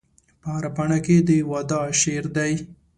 په 0.41 0.47
هره 0.55 0.69
پاڼه 0.75 0.99
کې 1.05 1.15
د 1.27 1.29
وداع 1.51 1.85
شعر 2.01 2.25
دی 2.37 2.53